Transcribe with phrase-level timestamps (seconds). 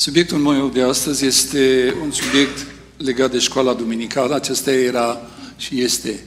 [0.00, 2.66] Subiectul meu de astăzi este un subiect
[2.96, 4.34] legat de școala duminicală.
[4.34, 5.20] Acesta era
[5.56, 6.24] și este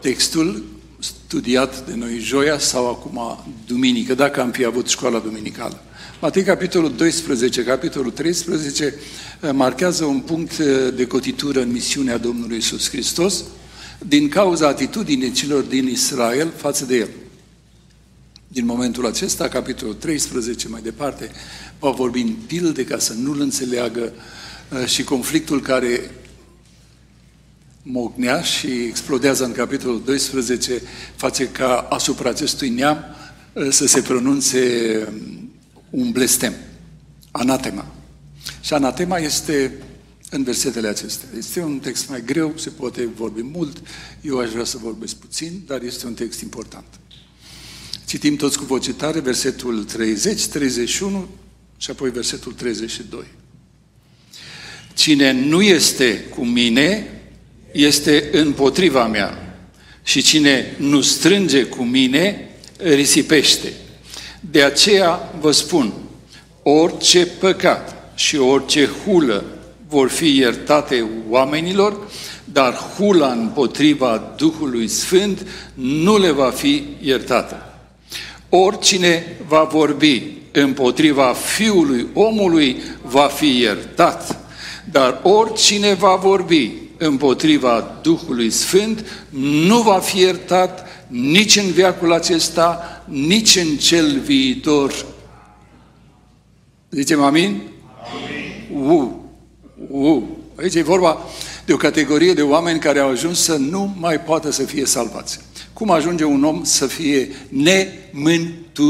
[0.00, 0.64] textul
[0.98, 5.82] studiat de noi joia sau acum duminică, dacă am fi avut școala duminicală.
[6.20, 8.94] Matei, capitolul 12, capitolul 13,
[9.52, 10.58] marchează un punct
[10.94, 13.44] de cotitură în misiunea Domnului Isus Hristos
[13.98, 17.08] din cauza atitudinii celor din Israel față de El.
[18.52, 21.30] Din momentul acesta, capitolul 13, mai departe,
[21.78, 24.12] va vorbi în pilde ca să nu-l înțeleagă
[24.68, 26.10] uh, și conflictul care
[27.82, 30.82] mognea și explodează în capitolul 12
[31.16, 33.04] face ca asupra acestui neam
[33.52, 34.58] uh, să se pronunțe
[35.08, 35.50] um,
[35.90, 36.54] un blestem,
[37.30, 37.86] anatema.
[38.60, 39.72] Și anatema este
[40.30, 41.28] în versetele acestea.
[41.36, 43.82] Este un text mai greu, se poate vorbi mult,
[44.20, 46.84] eu aș vrea să vorbesc puțin, dar este un text important.
[48.10, 51.28] Citim toți cu voce tare versetul 30, 31
[51.76, 53.24] și apoi versetul 32.
[54.94, 57.20] Cine nu este cu mine,
[57.72, 59.58] este împotriva mea.
[60.02, 63.72] Și cine nu strânge cu mine, risipește.
[64.40, 65.92] De aceea vă spun,
[66.62, 69.44] orice păcat și orice hulă
[69.88, 72.10] vor fi iertate oamenilor,
[72.44, 77.69] dar hula împotriva Duhului Sfânt nu le va fi iertată.
[78.50, 80.22] Oricine va vorbi
[80.52, 84.38] împotriva Fiului omului va fi iertat,
[84.90, 89.26] dar oricine va vorbi împotriva Duhului Sfânt
[89.66, 95.06] nu va fi iertat nici în viacul acesta, nici în cel viitor.
[96.90, 97.62] Zicem amin?
[98.70, 98.88] Amin.
[98.90, 99.24] U,
[99.90, 100.38] u.
[100.56, 101.18] Aici e vorba
[101.64, 105.40] de o categorie de oameni care au ajuns să nu mai poată să fie salvați.
[105.80, 108.82] Cum ajunge un om să fie nemântuibil?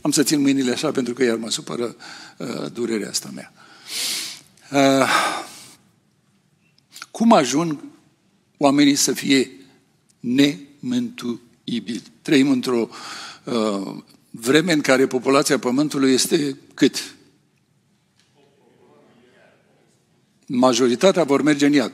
[0.00, 1.96] Am să țin mâinile așa pentru că iar mă supără
[2.38, 3.52] uh, durerea asta mea.
[4.72, 5.08] Uh,
[7.10, 7.78] cum ajung
[8.56, 9.50] oamenii să fie
[10.20, 12.02] nemântuibili?
[12.22, 12.88] Trăim într-o
[13.44, 13.96] uh,
[14.30, 17.14] vreme în care populația Pământului este cât?
[20.46, 21.92] Majoritatea vor merge în iad.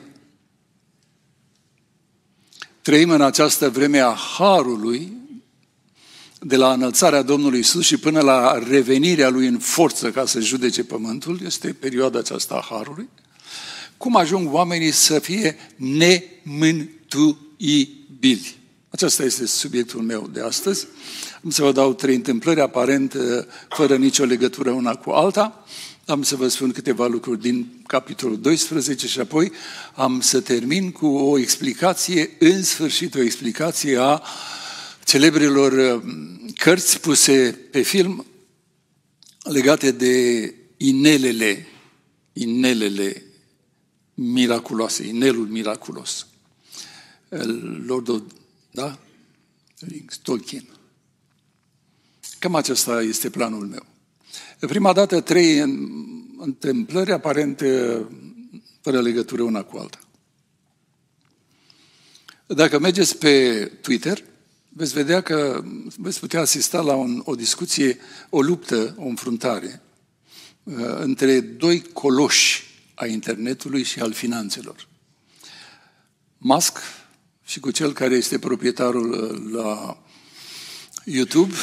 [2.81, 5.11] Trăim în această vreme a Harului,
[6.39, 10.83] de la înălțarea Domnului Isus și până la revenirea Lui în forță ca să judece
[10.83, 13.09] pământul, este perioada aceasta a Harului,
[13.97, 16.89] cum ajung oamenii să fie nemântuibili.
[18.89, 20.87] Acesta este subiectul meu de astăzi.
[21.43, 23.15] Am să vă dau trei întâmplări aparent
[23.69, 25.65] fără nicio legătură una cu alta.
[26.05, 29.51] Am să vă spun câteva lucruri din capitolul 12 și apoi
[29.95, 34.21] am să termin cu o explicație, în sfârșit o explicație a
[35.05, 36.03] celebrilor uh,
[36.55, 38.25] cărți puse pe film
[39.43, 41.67] legate de inelele,
[42.33, 43.23] inelele
[44.13, 46.27] miraculoase, inelul miraculos.
[47.85, 48.21] Lord of,
[48.71, 48.99] da?
[50.21, 50.65] Tolkien.
[52.39, 53.90] Cam acesta este planul meu.
[54.67, 55.59] Prima dată trei
[56.37, 58.01] întâmplări aparente
[58.81, 59.99] fără legătură una cu alta.
[62.45, 64.23] Dacă mergeți pe Twitter,
[64.69, 65.63] veți vedea că
[65.97, 67.97] veți putea asista la un, o discuție,
[68.29, 69.81] o luptă, o înfruntare
[70.63, 72.63] uh, între doi coloși
[72.95, 74.87] a internetului și al finanțelor.
[76.37, 76.77] Musk
[77.45, 80.03] și cu cel care este proprietarul uh, la
[81.05, 81.53] YouTube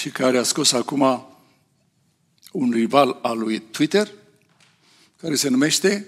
[0.00, 1.31] și care a scos acum
[2.52, 4.12] un rival al lui Twitter,
[5.16, 6.06] care se numește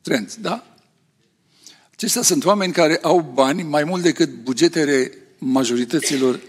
[0.00, 0.76] Trent, da?
[1.92, 6.40] Acestea sunt oameni care au bani mai mult decât bugetele majorităților,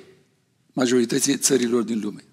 [0.73, 2.23] majorității țărilor din lume.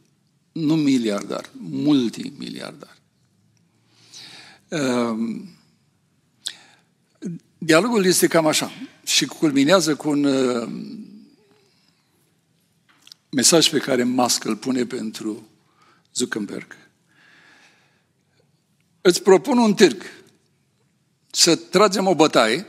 [0.53, 2.97] Nu miliardar, multimiliardar.
[4.69, 5.49] Ehm,
[7.59, 8.71] dialogul este cam așa
[9.05, 11.09] și culminează cu un ehm,
[13.31, 15.49] mesaj pe care Musk îl pune pentru
[16.15, 16.77] Zuckerberg.
[19.01, 20.03] Îți propun un târg
[21.31, 22.67] să tragem o bătaie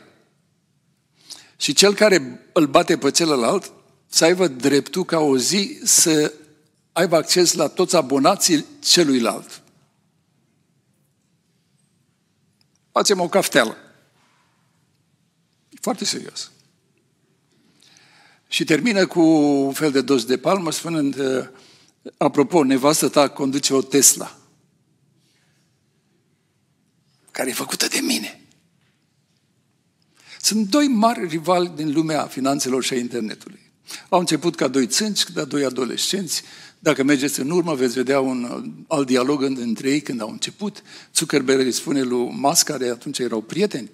[1.57, 3.71] și cel care îl bate pe celălalt
[4.07, 6.33] să aibă dreptul ca o zi să
[6.91, 9.61] aibă acces la toți abonații celuilalt.
[12.91, 13.77] Facem o cafteală.
[15.81, 16.51] Foarte serios.
[18.47, 19.21] Și termină cu
[19.65, 21.15] un fel de dos de palmă spunând
[22.17, 24.37] Apropo, nevastă ta conduce o Tesla
[27.31, 28.41] care e făcută de mine.
[30.41, 33.59] Sunt doi mari rivali din lumea finanțelor și a internetului.
[34.09, 36.43] Au început ca doi țânci, ca doi adolescenți.
[36.79, 40.83] Dacă mergeți în urmă, veți vedea un alt dialog între ei când au început.
[41.15, 43.91] Zuckerberg îi spune lui Musk, care atunci erau prieteni,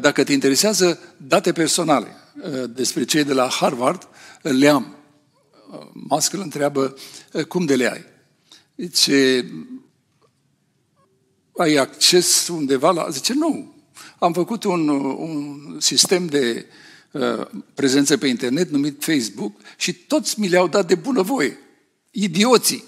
[0.00, 2.08] dacă te interesează date personale
[2.74, 4.08] despre cei de la Harvard,
[4.42, 4.94] le am.
[5.92, 6.96] Musk îl întreabă,
[7.48, 8.04] cum de le ai?
[8.76, 9.50] Zice,
[11.56, 13.08] ai acces undeva la...
[13.10, 13.74] Zice, nu.
[14.18, 16.66] Am făcut un, un sistem de
[17.10, 21.58] uh, prezență pe internet numit Facebook și toți mi le-au dat de bunăvoie.
[22.10, 22.84] Idioții.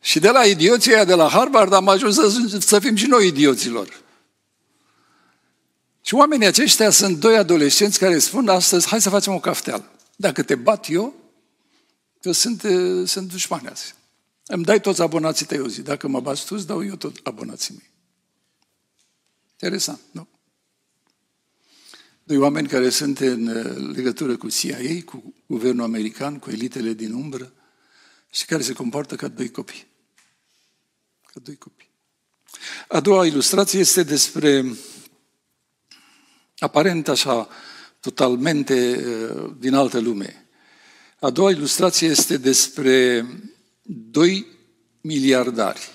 [0.00, 3.26] Și de la idioții aia de la Harvard am ajuns să, să fim și noi
[3.26, 4.06] idioților.
[6.08, 9.90] Și oamenii aceștia sunt doi adolescenți care spun astăzi, hai să facem o cafteală.
[10.16, 11.14] Dacă te bat eu,
[12.20, 13.94] că sunt, uh, sunt dușmani azi.
[14.46, 15.82] Îmi dai toți abonații tăi o zi.
[15.82, 17.90] Dacă mă bați tu, îți dau eu tot abonații mei.
[19.50, 20.28] Interesant, nu?
[22.24, 27.12] Doi oameni care sunt în uh, legătură cu CIA, cu guvernul american, cu elitele din
[27.12, 27.52] umbră
[28.30, 29.86] și care se comportă ca doi copii.
[31.32, 31.90] Ca doi copii.
[32.88, 34.76] A doua ilustrație este despre,
[36.58, 37.48] aparent așa,
[38.00, 40.46] totalmente uh, din altă lume.
[41.20, 43.26] A doua ilustrație este despre
[44.10, 44.46] doi
[45.00, 45.88] miliardari,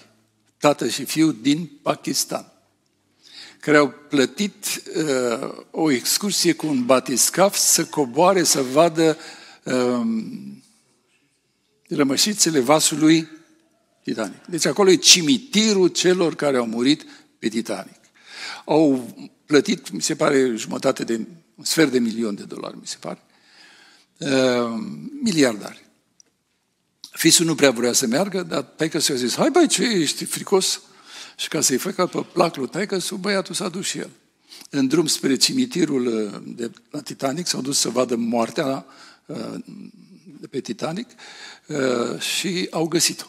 [0.57, 2.51] tată și fiu, din Pakistan,
[3.59, 9.17] care au plătit uh, o excursie cu un batiscaf să coboare, să vadă
[9.63, 10.01] uh,
[11.87, 13.27] rămășițele vasului
[14.03, 14.45] Titanic.
[14.45, 17.05] Deci acolo e cimitirul celor care au murit
[17.39, 17.99] pe Titanic.
[18.65, 19.15] Au
[19.53, 23.21] plătit, mi se pare, jumătate de, un sfert de milion de dolari, mi se pare,
[24.17, 24.79] uh,
[25.21, 25.85] miliardari.
[27.11, 30.81] Fisul nu prea vrea să meargă, dar taică s-a zis, hai băi, ce ești fricos?
[31.37, 34.09] Și ca să-i facă pe plac lui taică sub băiatul s-a dus și el.
[34.69, 38.85] În drum spre cimitirul uh, de la Titanic, s-au dus să vadă moartea
[39.25, 39.55] uh,
[40.39, 41.09] de pe Titanic
[41.67, 43.25] uh, și au găsit-o.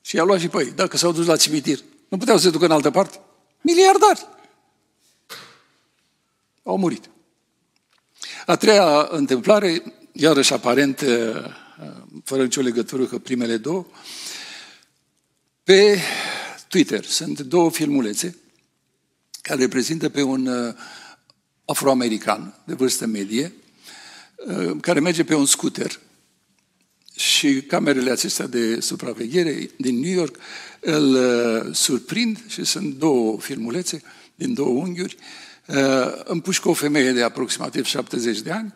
[0.00, 0.70] Și i-a luat și pe ei.
[0.70, 1.78] Dacă s-au dus la cimitir,
[2.12, 3.20] nu puteau să se ducă în altă parte.
[3.60, 4.26] Miliardari.
[6.62, 7.10] Au murit.
[8.46, 9.82] A treia întâmplare
[10.12, 11.44] iarăși aparent, uh,
[12.24, 13.86] fără nicio legătură cu primele două,
[15.64, 16.00] pe
[16.68, 18.36] Twitter sunt două filmulețe
[19.42, 20.74] care reprezintă pe un uh,
[21.64, 23.52] afroamerican de vârstă medie,
[24.46, 26.00] uh, care merge pe un scooter
[27.16, 30.36] și camerele acestea de supraveghere din New York
[30.80, 31.18] îl
[31.74, 34.02] surprind și sunt două filmulețe
[34.34, 35.16] din două unghiuri,
[36.24, 38.74] împușcă o femeie de aproximativ 70 de ani,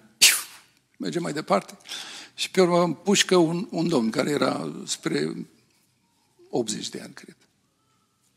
[0.97, 1.79] merge mai departe.
[2.35, 5.37] Și pe urmă împușcă un, un domn care era spre
[6.51, 7.37] 80 de ani, cred.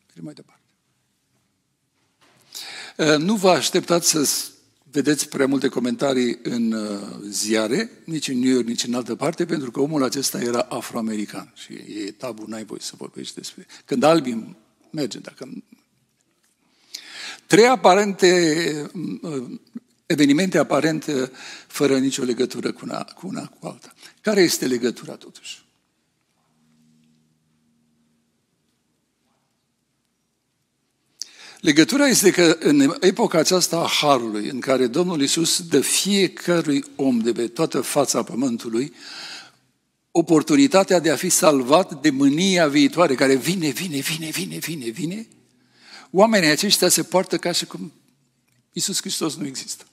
[0.07, 0.61] Merge mai departe.
[2.97, 4.49] Uh, nu vă așteptați să
[4.91, 6.99] vedeți prea multe comentarii în uh,
[7.29, 11.51] ziare, nici în New York, nici în altă parte, pentru că omul acesta era afroamerican
[11.55, 13.65] și e tabu, n-ai voie să vorbești despre...
[13.85, 14.57] Când albii
[14.91, 15.49] merge, dacă...
[17.45, 18.91] Trei aparente
[19.21, 19.59] uh,
[20.05, 21.29] evenimente aparent uh,
[21.67, 23.93] fără nicio legătură cu una, cu una cu alta.
[24.21, 25.67] Care este legătura totuși?
[31.59, 37.19] Legătura este că în epoca aceasta a Harului, în care Domnul Isus dă fiecărui om
[37.19, 38.93] de pe toată fața pământului
[40.11, 45.27] oportunitatea de a fi salvat de mânia viitoare, care vine, vine, vine, vine, vine, vine,
[46.11, 47.93] oamenii aceștia se poartă ca și cum
[48.73, 49.85] Isus Hristos nu există.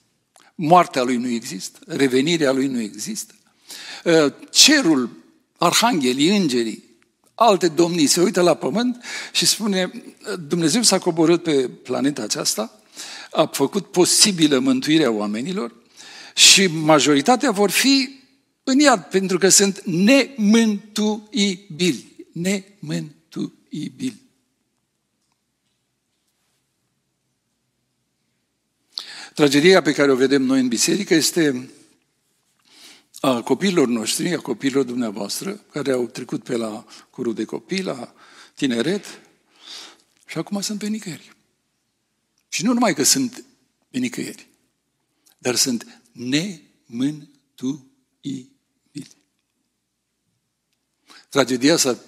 [0.54, 3.34] Moartea lui nu există, revenirea lui nu există.
[4.04, 5.10] Uh, cerul,
[5.58, 6.84] arhanghelii, îngerii,
[7.38, 9.90] alte domnii se uită la pământ și spune
[10.48, 12.80] Dumnezeu s-a coborât pe planeta aceasta,
[13.30, 15.74] a făcut posibilă mântuirea oamenilor
[16.34, 18.20] și majoritatea vor fi
[18.64, 21.46] în iad, pentru că sunt nemântuibili.
[22.32, 24.24] Nemântuibili.
[29.34, 31.70] Tragedia pe care o vedem noi în biserică este
[33.20, 38.14] a copiilor noștri, a copiilor dumneavoastră, care au trecut pe la curul de copii, la
[38.54, 39.04] tineret
[40.26, 41.36] și acum sunt pe nicăieri.
[42.48, 43.44] Și nu numai că sunt
[43.90, 44.48] pe nicăieri,
[45.38, 47.34] dar sunt nemântuibili.
[51.28, 51.98] Tragedia să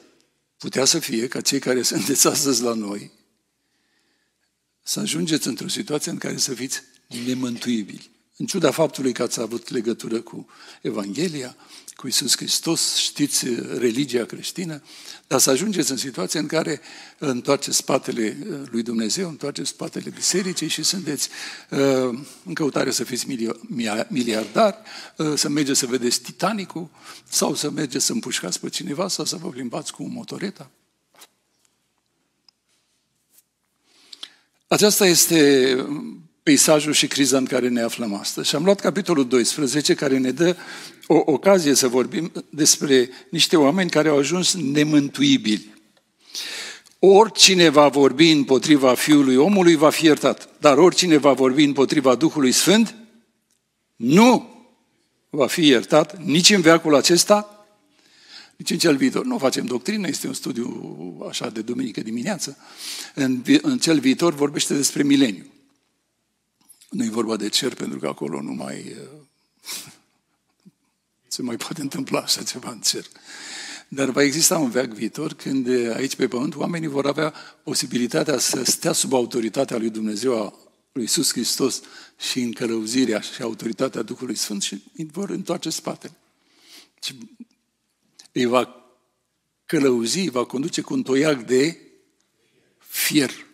[0.57, 3.17] putea să fie ca cei care sunteți astăzi la noi
[4.83, 6.83] să ajungeți într-o situație în care să fiți
[7.25, 8.11] nemântuibili.
[8.40, 10.47] În ciuda faptului că ați avut legătură cu
[10.83, 11.57] Evanghelia,
[11.97, 13.47] cu Isus Hristos, știți
[13.78, 14.83] religia creștină,
[15.26, 16.80] dar să ajungeți în situația în care
[17.18, 21.28] întoarceți spatele uh, lui Dumnezeu, întoarceți spatele bisericii și sunteți
[21.71, 23.26] uh, în căutare să fiți
[24.09, 24.76] miliardari,
[25.16, 26.90] uh, să mergeți să vedeți Titanicul
[27.28, 30.71] sau să mergeți să împușcați pe cineva sau să vă plimbați cu motoreta.
[34.68, 35.75] Aceasta este
[36.49, 38.49] peisajul și criza în care ne aflăm astăzi.
[38.49, 40.57] Și am luat capitolul 12, care ne dă
[41.07, 45.75] o ocazie să vorbim despre niște oameni care au ajuns nemântuibili.
[46.99, 52.52] Oricine va vorbi împotriva Fiului omului va fi iertat, dar oricine va vorbi împotriva Duhului
[52.52, 52.95] Sfânt
[53.97, 54.49] nu
[55.31, 57.67] va fi iertat nici în veacul acesta,
[58.57, 59.25] nici în cel viitor.
[59.25, 62.57] Nu facem doctrină, este un studiu așa de duminică dimineață.
[63.14, 65.47] În, în cel viitor vorbește despre mileniu.
[66.88, 68.97] Nu e vorba de cer, pentru că acolo nu mai
[71.28, 73.07] se mai poate întâmpla așa ceva în cer.
[73.88, 78.62] Dar va exista un veac viitor când aici pe pământ oamenii vor avea posibilitatea să
[78.64, 80.54] stea sub autoritatea lui Dumnezeu, a
[80.92, 81.80] lui Iisus Hristos
[82.18, 86.16] și în călăuzirea și autoritatea Duhului Sfânt și vor întoarce spatele.
[87.02, 87.18] Și
[88.33, 88.92] îi va
[89.66, 91.78] călăuzi, îi va conduce cu un toiac de
[92.78, 93.48] fier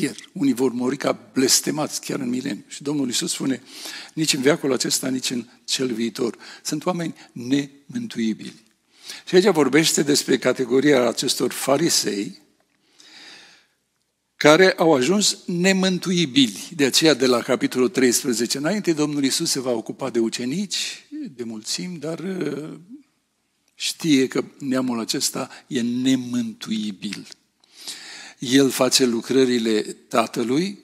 [0.00, 0.16] fier.
[0.32, 2.64] Unii vor mori ca blestemați chiar în mileniu.
[2.68, 3.62] Și Domnul Iisus spune,
[4.14, 6.36] nici în veacul acesta, nici în cel viitor.
[6.62, 8.54] Sunt oameni nemântuibili.
[9.26, 12.38] Și aici vorbește despre categoria acestor farisei
[14.36, 16.68] care au ajuns nemântuibili.
[16.76, 21.44] De aceea, de la capitolul 13 înainte, Domnul Iisus se va ocupa de ucenici, de
[21.44, 22.78] mulțimi, dar uh,
[23.74, 27.26] știe că neamul acesta e nemântuibil.
[28.40, 30.78] El face lucrările Tatălui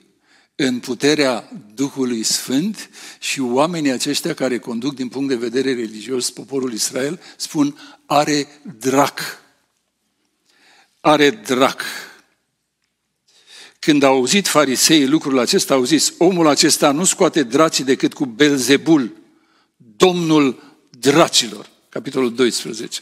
[0.55, 6.73] în puterea Duhului Sfânt și oamenii aceștia care conduc din punct de vedere religios poporul
[6.73, 8.47] Israel spun are
[8.79, 9.19] drac.
[10.99, 11.81] Are drac.
[13.79, 18.25] Când au auzit fariseii lucrul acesta, au zis, omul acesta nu scoate dracii decât cu
[18.25, 19.17] Belzebul,
[19.77, 21.69] domnul dracilor.
[21.89, 23.01] Capitolul 12.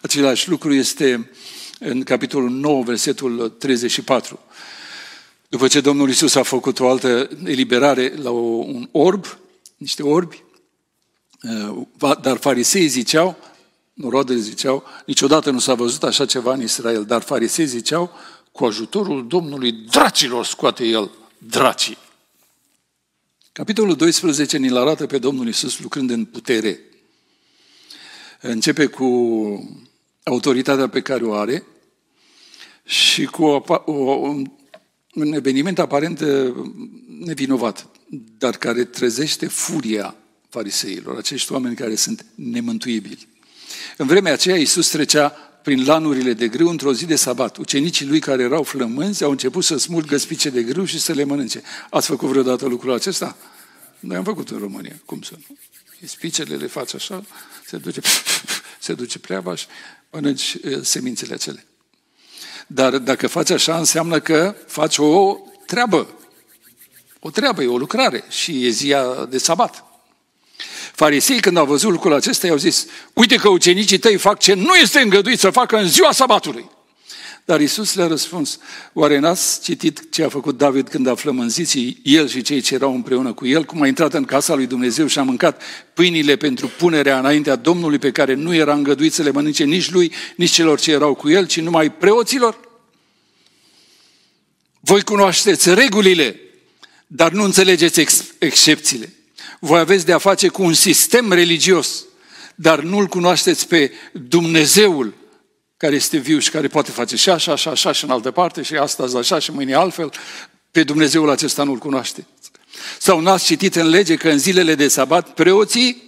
[0.00, 1.30] Același lucru este
[1.78, 4.40] în capitolul 9, versetul 34.
[5.48, 9.38] După ce Domnul Isus a făcut o altă eliberare la un orb,
[9.76, 10.42] niște orbi,
[12.00, 13.36] uh, dar farisei ziceau,
[13.92, 18.12] norodele ziceau, niciodată nu s-a văzut așa ceva în Israel, dar farisei ziceau,
[18.52, 21.98] cu ajutorul Domnului dracilor scoate el dracii.
[23.52, 26.80] Capitolul 12 ne-l arată pe Domnul Isus lucrând în putere.
[28.40, 29.06] Începe cu
[30.30, 31.64] autoritatea pe care o are
[32.84, 33.92] și cu o, o,
[35.14, 36.54] un eveniment aparent uh,
[37.24, 37.88] nevinovat,
[38.38, 40.14] dar care trezește furia
[40.48, 43.28] fariseilor, acești oameni care sunt nemântuibili.
[43.96, 45.28] În vremea aceea, Iisus trecea
[45.62, 47.56] prin lanurile de grâu într-o zi de sabat.
[47.56, 51.24] Ucenicii lui care erau flămânzi au început să smulgă spice de grâu și să le
[51.24, 51.62] mănânce.
[51.90, 53.36] Ați făcut vreodată lucrul acesta?
[54.00, 55.00] Noi am făcut în România.
[55.04, 55.56] Cum să nu?
[56.06, 57.24] Spicele le faci așa,
[57.66, 58.00] se duce,
[58.86, 59.66] se duce pleava și
[60.16, 61.66] mănânci semințele acele.
[62.66, 66.08] Dar dacă faci așa, înseamnă că faci o treabă.
[67.20, 69.84] O treabă, e o lucrare și e ziua de sabat.
[70.92, 74.74] Farisei, când au văzut lucrul acesta, i-au zis, uite că ucenicii tăi fac ce nu
[74.74, 76.70] este îngăduit să facă în ziua sabatului.
[77.46, 78.58] Dar Isus le-a răspuns,
[78.92, 82.94] oare n-ați citit ce a făcut David când a flămânzit el și cei ce erau
[82.94, 85.62] împreună cu el, cum a intrat în casa lui Dumnezeu și a mâncat
[85.94, 90.12] pâinile pentru punerea înaintea Domnului pe care nu era îngăduit să le mănânce nici lui,
[90.36, 92.60] nici celor ce erau cu el, ci numai preoților?
[94.80, 96.40] Voi cunoașteți regulile,
[97.06, 99.12] dar nu înțelegeți ex- excepțiile.
[99.60, 102.04] Voi aveți de a face cu un sistem religios,
[102.54, 105.14] dar nu-L cunoașteți pe Dumnezeul
[105.76, 108.62] care este viu și care poate face și așa, și așa, și în altă parte,
[108.62, 110.10] și astăzi așa, și mâine altfel,
[110.70, 112.26] pe Dumnezeul acesta nu-L cunoaște.
[112.98, 116.06] Sau n-ați citit în lege că în zilele de sabat preoții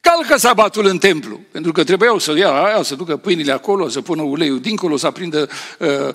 [0.00, 4.00] calcă sabatul în templu, pentru că trebuiau să ia aia, să ducă pâinile acolo, să
[4.00, 6.14] pună uleiul dincolo, să aprindă uh,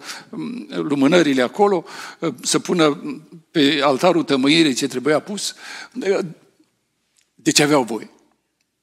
[0.69, 1.83] lumânările acolo,
[2.19, 3.01] uh, să pună
[3.51, 5.55] pe altarul tămâirii ce trebuia pus.
[5.93, 6.19] Uh,
[7.35, 8.09] deci aveau voie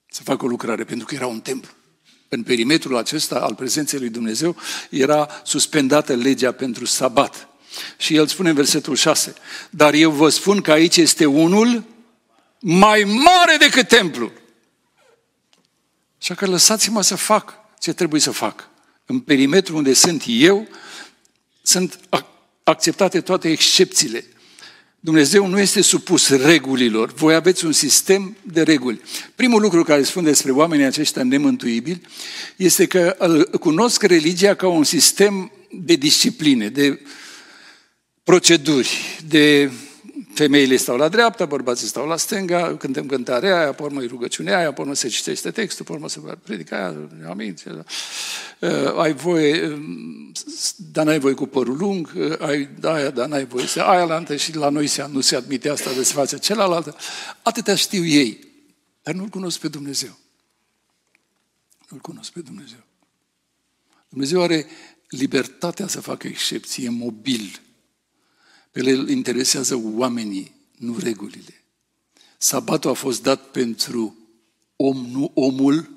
[0.08, 1.70] să facă o lucrare, pentru că era un templu.
[2.28, 4.56] În perimetrul acesta al prezenței lui Dumnezeu
[4.90, 7.48] era suspendată legea pentru sabat.
[7.98, 9.34] Și el spune în versetul 6,
[9.70, 11.84] dar eu vă spun că aici este unul
[12.58, 14.32] mai mare decât templu.
[16.20, 18.68] Așa că lăsați-mă să fac ce trebuie să fac.
[19.06, 20.68] În perimetrul unde sunt eu,
[21.62, 22.00] sunt
[22.62, 24.24] acceptate toate excepțiile.
[25.06, 27.12] Dumnezeu nu este supus regulilor.
[27.12, 29.00] Voi aveți un sistem de reguli.
[29.34, 32.00] Primul lucru care spun despre oamenii aceștia nemântuibili
[32.56, 33.16] este că
[33.60, 37.00] cunosc religia ca un sistem de discipline, de
[38.22, 39.70] proceduri, de
[40.36, 44.68] femeile stau la dreapta, bărbații stau la stânga, cântăm cântarea aia, apoi urmă rugăciunea aia,
[44.68, 47.56] apoi se citește textul, apoi urmă se predica aia, amin.
[48.60, 50.32] Uh, ai voie, um,
[50.92, 54.36] dar n-ai voie cu părul lung, uh, ai aia, dar n-ai voie să aia la
[54.36, 56.96] și la noi se, nu se admite asta de se face celălalt.
[57.42, 58.38] Atâtea știu ei,
[59.02, 60.18] dar nu-L cunosc pe Dumnezeu.
[61.88, 62.84] Nu-L cunosc pe Dumnezeu.
[64.08, 64.66] Dumnezeu are
[65.08, 67.65] libertatea să facă excepție, mobil, pe el
[68.84, 71.62] îl interesează oamenii, nu regulile.
[72.38, 74.16] Sabatul a fost dat pentru
[74.76, 75.90] om, nu omul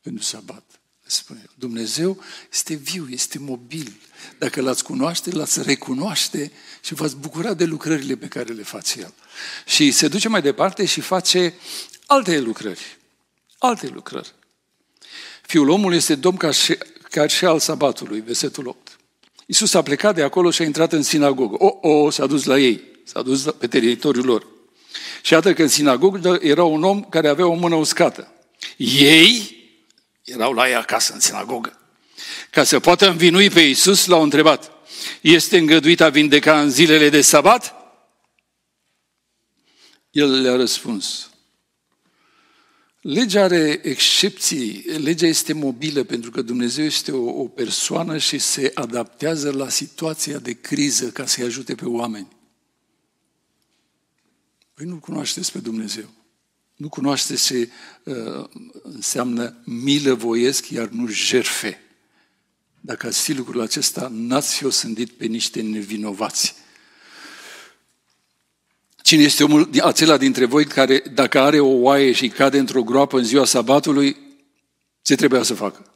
[0.00, 0.80] pentru sabat.
[1.06, 4.00] Spune, Dumnezeu este viu, este mobil.
[4.38, 6.52] Dacă l-ați cunoaște, l-ați recunoaște
[6.82, 9.14] și v-ați bucura de lucrările pe care le face El.
[9.66, 11.54] Și se duce mai departe și face
[12.06, 12.98] alte lucrări.
[13.58, 14.34] Alte lucrări.
[15.42, 16.78] Fiul omului este domn ca și,
[17.10, 18.83] ca și al sabatului, versetul 8.
[19.46, 21.56] Iisus a plecat de acolo și a intrat în sinagogă.
[21.58, 24.46] O, o, s-a dus la ei, s-a dus pe teritoriul lor.
[25.22, 28.32] Și iată că în sinagogă era un om care avea o mână uscată.
[28.76, 29.56] Ei
[30.24, 31.78] erau la ei acasă, în sinagogă.
[32.50, 34.70] Ca să poată învinui pe Iisus, l-au întrebat,
[35.20, 37.74] este îngăduit a vindeca în zilele de sabat?
[40.10, 41.30] El le-a răspuns,
[43.04, 48.70] Legea are excepții, legea este mobilă pentru că Dumnezeu este o, o persoană și se
[48.74, 52.28] adaptează la situația de criză ca să-i ajute pe oameni.
[54.74, 56.08] Păi nu cunoașteți pe Dumnezeu.
[56.76, 57.70] Nu cunoașteți ce
[58.04, 58.44] uh,
[58.82, 61.80] înseamnă milă voiesc, iar nu jerfe.
[62.80, 66.54] Dacă ați fi lucrul acesta, n-ați fi osândit pe niște nevinovați.
[69.04, 73.18] Cine este omul acela dintre voi care, dacă are o oaie și cade într-o groapă
[73.18, 74.16] în ziua sabatului,
[75.02, 75.94] ce trebuia să facă?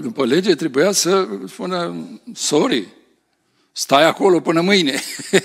[0.00, 2.88] După lege trebuia să spună, sorry,
[3.72, 5.00] stai acolo până mâine.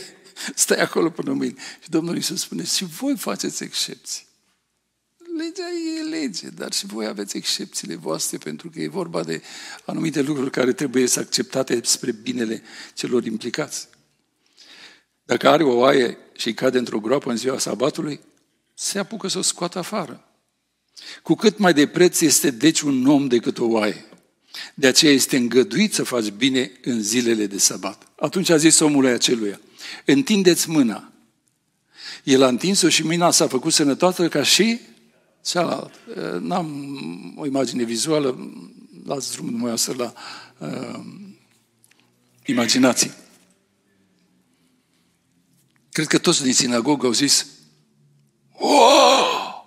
[0.56, 1.56] stai acolo până mâine.
[1.84, 4.26] Și Domnul Iisus spune, și voi faceți excepții.
[5.38, 9.42] Legea e lege, dar și voi aveți excepțiile voastre, pentru că e vorba de
[9.86, 12.62] anumite lucruri care trebuie să acceptate spre binele
[12.94, 13.88] celor implicați.
[15.28, 18.20] Dacă are o oaie și cade într-o groapă în ziua sabatului,
[18.74, 20.28] se apucă să o scoată afară.
[21.24, 24.06] Cu cât mai de preț este deci un om decât o oaie.
[24.74, 28.08] De aceea este îngăduit să faci bine în zilele de sabat.
[28.20, 29.60] Atunci a zis omului aceluia,
[30.06, 31.12] întindeți mâna.
[32.24, 34.80] El a întins-o și mâna s-a făcut sănătoasă ca și
[35.46, 36.40] cealaltă.
[36.42, 36.94] N-am
[37.38, 38.52] o imagine vizuală,
[39.06, 40.14] lați drumul dumneavoastră la
[40.58, 41.00] uh,
[42.46, 43.16] imaginație.
[45.98, 47.46] Cred că toți din sinagogă au zis,
[48.52, 49.64] oh!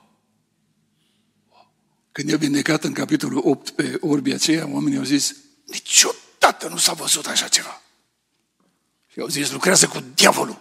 [2.12, 6.92] Când i-a vindecat în capitolul 8 pe orbii aceia, oamenii au zis, niciodată nu s-a
[6.92, 7.82] văzut așa ceva.
[9.06, 10.60] Și au zis, lucrează cu diavolul.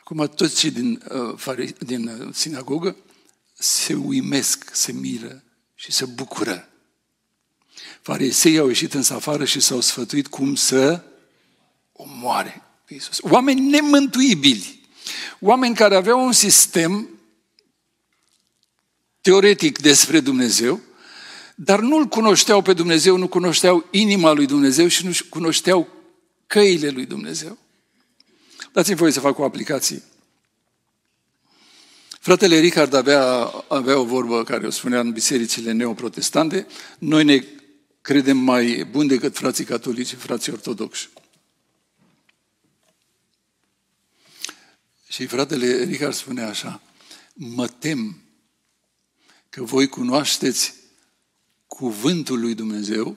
[0.00, 2.96] Acum toți cei din, uh, din uh, sinagogă
[3.52, 5.42] se uimesc, se miră
[5.74, 6.68] și se bucură.
[8.00, 11.04] Farisei au ieșit în afară și s-au sfătuit cum să
[11.92, 12.71] omoare.
[12.92, 13.18] Iisus.
[13.20, 14.80] Oameni nemântuibili.
[15.40, 17.08] Oameni care aveau un sistem
[19.20, 20.80] teoretic despre Dumnezeu,
[21.54, 25.88] dar nu-L cunoșteau pe Dumnezeu, nu cunoșteau inima lui Dumnezeu și nu cunoșteau
[26.46, 27.58] căile lui Dumnezeu.
[28.72, 30.02] Dați-mi voie să fac o aplicație.
[32.20, 33.24] Fratele Richard avea,
[33.68, 36.66] avea o vorbă care o spunea în bisericile neoprotestante,
[36.98, 37.44] noi ne
[38.00, 41.08] credem mai buni decât frații catolici și frații ortodoxi.
[45.12, 46.80] Și fratele Richard spune așa,
[47.34, 48.22] mă tem
[49.48, 50.74] că voi cunoașteți
[51.66, 53.16] cuvântul lui Dumnezeu,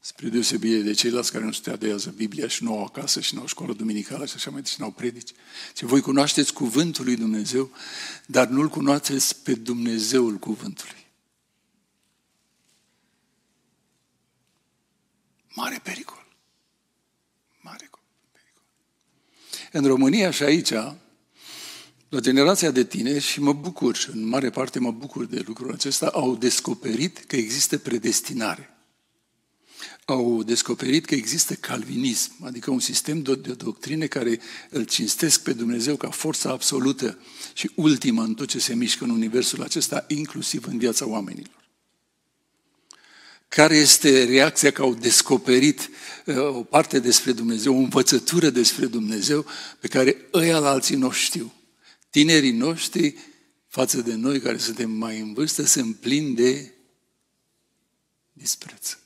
[0.00, 3.46] spre deosebire de ceilalți care nu studiază Biblia și nu au acasă și nu au
[3.46, 5.32] școală duminicală și așa mai departe, și nu au predici.
[5.76, 7.70] Și voi cunoașteți cuvântul lui Dumnezeu,
[8.26, 11.06] dar nu-L cunoașteți pe Dumnezeul cuvântului.
[15.48, 16.26] Mare pericol.
[17.60, 17.90] Mare
[18.32, 18.64] pericol.
[19.72, 20.72] În România și aici,
[22.08, 26.06] la generația de tineri, și mă bucur, în mare parte mă bucur de lucrul acesta,
[26.06, 28.72] au descoperit că există predestinare.
[30.04, 34.40] Au descoperit că există calvinism, adică un sistem de, de doctrine care
[34.70, 37.18] îl cinstesc pe Dumnezeu ca forța absolută
[37.52, 41.56] și ultimă în tot ce se mișcă în universul acesta, inclusiv în viața oamenilor.
[43.48, 45.90] care este reacția că au descoperit
[46.24, 49.46] uh, o parte despre Dumnezeu, o învățătură despre Dumnezeu
[49.80, 51.52] pe care ăia la alții nu știu.
[52.10, 53.14] Tinerii noștri,
[53.66, 56.72] față de noi care suntem mai în vârstă, sunt plini de
[58.32, 58.98] dispreț.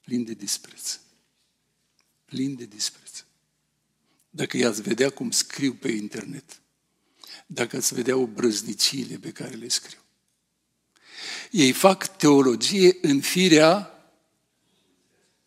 [0.00, 0.98] Plin de dispreț.
[2.24, 3.24] Plin de dispreț.
[4.30, 6.60] Dacă i-ați vedea cum scriu pe internet,
[7.46, 9.98] dacă ați vedea obrăzniciile pe care le scriu.
[11.50, 13.90] Ei fac teologie în firea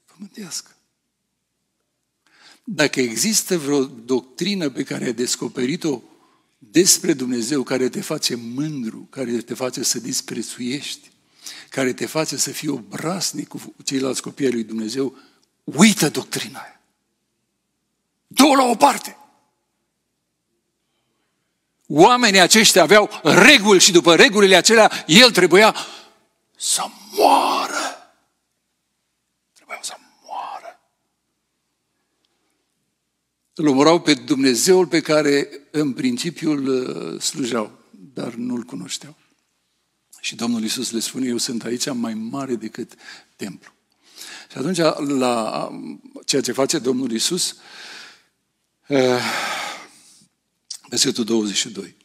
[0.06, 0.76] pământească.
[2.64, 6.02] Dacă există vreo doctrină pe care ai descoperit-o
[6.60, 11.12] despre Dumnezeu, care te face mândru, care te face să disprețuiești,
[11.70, 15.18] care te face să fii obraznic cu ceilalți copii ai lui Dumnezeu,
[15.64, 16.82] uită doctrina aia.
[18.28, 19.18] Du-o la o parte.
[21.88, 25.76] Oamenii aceștia aveau reguli și după regulile acelea el trebuia
[26.58, 28.14] să moară.
[29.54, 29.96] Trebuia să
[30.26, 30.80] moară.
[33.60, 37.72] Îl omorau pe Dumnezeul pe care în principiu îl uh, slujeau,
[38.14, 39.18] dar nu-l cunoșteau.
[40.20, 42.94] Și Domnul Iisus le spune, eu sunt aici mai mare decât
[43.36, 43.72] templu.
[44.52, 44.78] Și atunci,
[45.18, 45.70] la
[46.26, 47.56] ceea ce face Domnul Iisus,
[48.88, 49.22] uh,
[50.90, 51.96] versetul 22.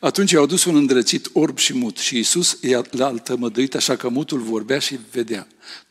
[0.00, 2.58] Atunci i-au dus un îndrăcit orb și mut și Iisus
[2.90, 5.48] l-a tămăduit așa că mutul vorbea și vedea.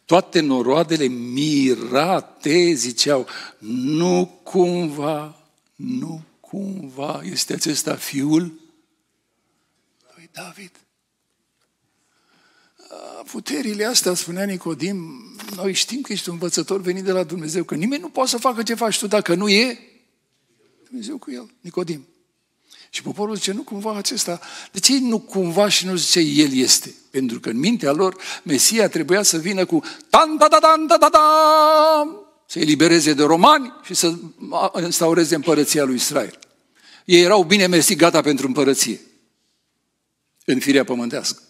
[0.07, 3.27] Toate noroadele mirate ziceau,
[3.59, 8.59] nu cumva, nu cumva este acesta fiul
[10.15, 10.71] lui David.
[13.31, 14.97] Puterile astea, spunea Nicodim,
[15.55, 18.37] noi știm că ești un învățător venit de la Dumnezeu, că nimeni nu poate să
[18.37, 19.79] facă ce faci tu dacă nu e
[20.83, 22.07] Dumnezeu cu el, Nicodim.
[22.89, 24.39] Și poporul zice, nu cumva acesta,
[24.71, 26.93] de ce nu cumva și nu zice el este?
[27.09, 30.97] Pentru că în mintea lor Mesia trebuia să vină cu tan da da da da
[30.97, 31.21] da da
[32.47, 34.13] să elibereze de romani și să
[34.83, 36.39] instaureze împărăția lui Israel.
[37.05, 39.01] Ei erau bine mersi, gata pentru împărăție.
[40.45, 41.41] În firea pământească.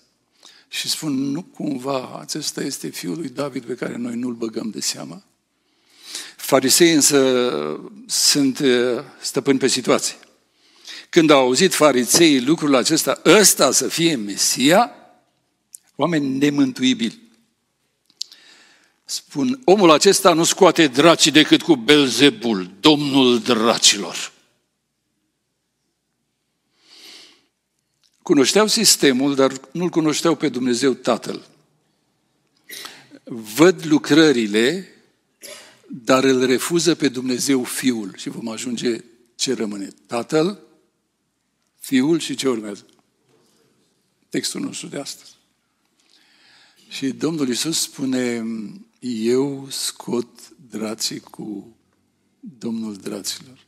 [0.67, 4.79] Și spun, nu cumva acesta este fiul lui David pe care noi nu-l băgăm de
[4.79, 5.23] seamă?
[6.35, 10.15] Farisei însă sunt uh, stăpâni pe situație.
[11.09, 14.91] Când au auzit fariseii lucrul acesta, ăsta să fie Mesia,
[15.95, 17.21] oameni nemântuibili.
[19.05, 24.31] Spun, omul acesta nu scoate dracii decât cu Belzebul, domnul dracilor.
[28.21, 31.45] Cunoșteau sistemul, dar nu-L cunoșteau pe Dumnezeu Tatăl.
[33.55, 34.87] Văd lucrările,
[35.87, 38.13] dar îl refuză pe Dumnezeu Fiul.
[38.17, 39.03] Și vom ajunge
[39.35, 39.89] ce rămâne.
[40.05, 40.66] Tatăl,
[41.87, 42.85] Fiul și ce urmează?
[44.29, 45.31] Textul nostru de astăzi.
[46.89, 48.45] Și Domnul Iisus spune,
[48.99, 51.77] eu scot drații cu
[52.39, 53.65] Domnul draților.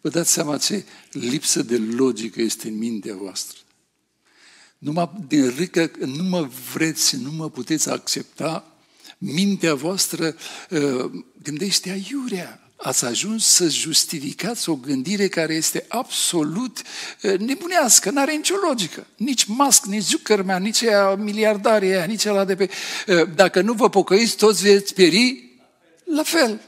[0.00, 3.58] Vă dați seama ce lipsă de logică este în mintea voastră.
[4.78, 8.76] Numai din rică, nu mă vreți, nu mă puteți accepta,
[9.18, 10.36] mintea voastră
[10.70, 11.10] uh,
[11.42, 16.82] gândește aiurea ați ajuns să justificați o gândire care este absolut
[17.20, 19.06] eh, nebunească, nu are nicio logică.
[19.16, 22.70] Nici Musk, nici Zuckerman, nici aia miliardarii aia, nici ăla de pe...
[23.06, 25.44] Eh, dacă nu vă pocăiți, toți veți pieri
[26.04, 26.60] la fel.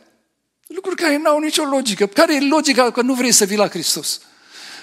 [0.66, 2.06] Lucruri care nu au nicio logică.
[2.06, 4.20] Care e logica că nu vrei să vii la Hristos?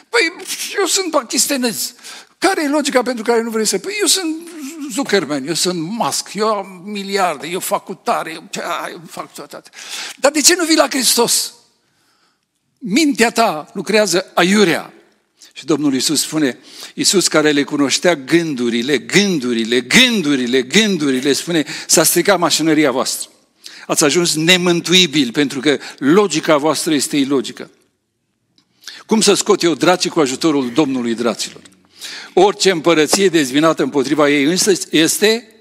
[0.10, 0.46] Păi,
[0.78, 1.94] eu sunt pakistanez.
[2.38, 3.78] Care e logica pentru care nu vrei să...
[3.78, 4.50] Păi, eu sunt
[4.92, 8.50] Zuckerman, eu sunt Musk, eu am miliarde, eu fac cu tare, eu,
[8.92, 9.70] eu fac toate.
[10.18, 11.54] Dar de ce nu vii la Hristos?
[12.78, 14.94] Mintea ta lucrează aiurea.
[15.54, 16.60] Și Domnul Iisus spune,
[16.94, 23.30] Iisus care le cunoștea gândurile, gândurile, gândurile, gândurile, spune, s-a stricat mașinăria voastră.
[23.88, 27.72] Ați ajuns nemântuibil pentru că logica voastră este ilogică.
[29.06, 31.62] Cum să scot eu dracii cu ajutorul Domnului draților?
[32.38, 35.56] Orice împărăție dezvinată împotriva ei însăși este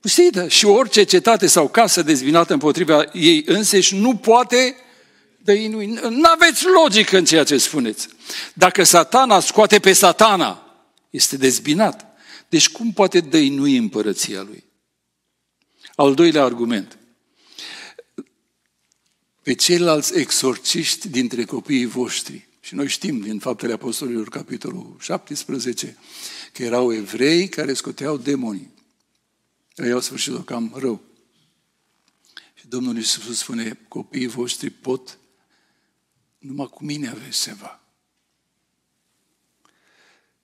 [0.00, 0.48] pustită.
[0.48, 4.76] Și orice cetate sau casă dezvinată împotriva ei însăși nu poate
[5.36, 5.86] dăinui.
[5.86, 8.08] Nu aveți logică în ceea ce spuneți.
[8.54, 10.76] Dacă satana scoate pe satana,
[11.10, 12.06] este dezbinat.
[12.48, 14.64] Deci cum poate dăinui împărăția lui?
[15.96, 16.98] Al doilea argument.
[19.42, 25.96] Pe ceilalți exorciști dintre copiii voștri și noi știm din Faptele Apostolilor, capitolul 17,
[26.52, 28.70] că erau evrei care scoteau demonii.
[29.76, 31.02] Ei au sfârșit-o cam rău.
[32.54, 35.18] Și Domnul Iisus spune, copiii voștri pot,
[36.38, 37.80] numai cu mine aveți ceva.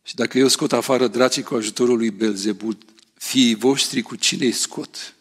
[0.03, 2.79] Și dacă eu scot afară dracii cu ajutorul lui Belzebul,
[3.15, 5.15] fiii voștri cu cine îi scot.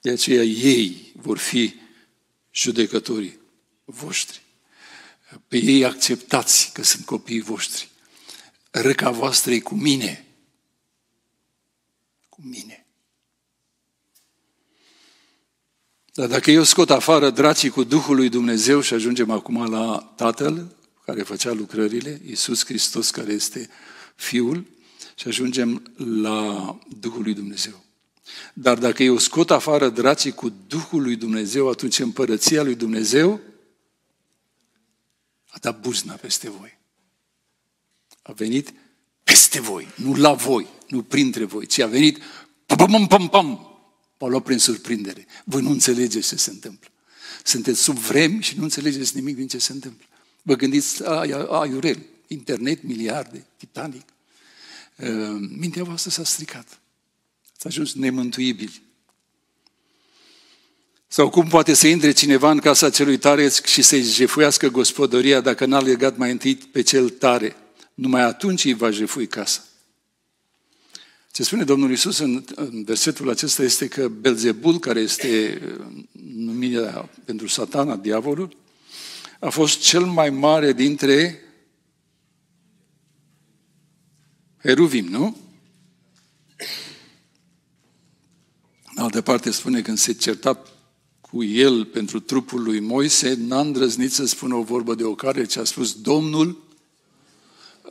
[0.00, 1.74] De aceea ei vor fi
[2.50, 3.38] judecătorii
[3.84, 4.43] voștri.
[5.48, 7.88] Pe ei acceptați că sunt copiii voștri.
[8.70, 10.26] Răca voastră e cu mine.
[12.28, 12.86] Cu mine.
[16.12, 20.76] Dar dacă eu scot afară dracii cu Duhul lui Dumnezeu și ajungem acum la Tatăl
[21.04, 23.68] care făcea lucrările, Iisus Hristos care este
[24.16, 24.64] Fiul,
[25.14, 27.84] și ajungem la Duhul lui Dumnezeu.
[28.54, 33.40] Dar dacă eu scot afară dracii cu Duhul lui Dumnezeu, atunci împărăția lui Dumnezeu
[35.54, 36.78] a dat buzna peste voi.
[38.22, 38.72] A venit
[39.22, 42.18] peste voi, nu la voi, nu printre voi, ci a venit
[42.66, 43.68] pam pam pam pam.
[44.18, 45.26] M-a luat prin surprindere.
[45.44, 46.88] Voi nu înțelegeți ce se întâmplă.
[47.44, 50.06] Sunteți sub vremi și nu înțelegeți nimic din ce se întâmplă.
[50.42, 51.04] Vă gândiți,
[51.48, 54.08] aiurel, internet, miliarde, Titanic.
[54.96, 56.80] Uh, mintea voastră s-a stricat.
[57.54, 58.82] Ați ajuns nemântuibili.
[61.14, 65.66] Sau cum poate să intre cineva în casa celui tare și să-i jefuiască gospodăria dacă
[65.66, 67.56] n-a legat mai întâi pe cel tare?
[67.94, 69.62] Numai atunci îi va jefui casa.
[71.32, 75.60] Ce spune Domnul Isus în, în versetul acesta este că Belzebul, care este
[76.34, 78.56] numirea pentru satana, diavolul,
[79.40, 81.40] a fost cel mai mare dintre
[84.62, 85.36] heruvim, nu?
[88.94, 90.73] În altă parte spune când se certa
[91.34, 95.60] cu el pentru trupul lui Moise, n-a îndrăznit să spună o vorbă de ocare, ce
[95.60, 96.62] a spus Domnul.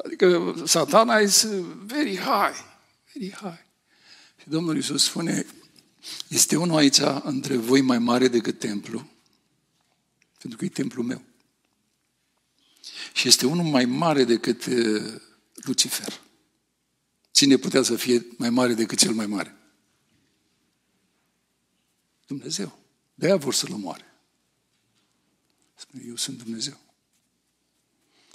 [0.06, 1.48] Adică satana este
[1.86, 2.58] very high,
[3.14, 3.66] very high.
[4.42, 5.46] Și Domnul Iisus spune,
[6.28, 9.10] este unul aici între voi mai mare decât templu,
[10.40, 11.22] pentru că e templul meu.
[13.14, 15.22] Și este unul mai mare decât uh,
[15.54, 16.22] Lucifer.
[17.32, 19.58] Cine putea să fie mai mare decât cel mai mare?
[22.28, 22.83] Dumnezeu.
[23.24, 24.14] De-aia vor să-l omoare.
[25.76, 26.80] Spune, eu sunt Dumnezeu.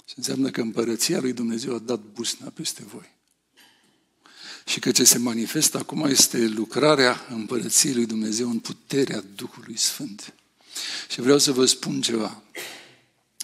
[0.05, 3.15] Și înseamnă că împărăția lui Dumnezeu a dat busna peste voi.
[4.65, 10.33] Și că ce se manifestă acum este lucrarea împărăției lui Dumnezeu în puterea Duhului Sfânt.
[11.09, 12.43] Și vreau să vă spun ceva.